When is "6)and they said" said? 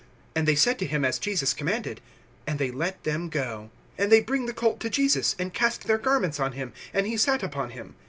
0.35-0.79